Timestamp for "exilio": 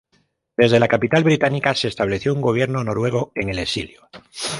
3.59-4.09